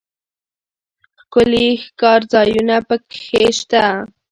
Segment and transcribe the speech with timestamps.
[1.19, 3.85] ښکلي ښکارځایونه پکښې شته.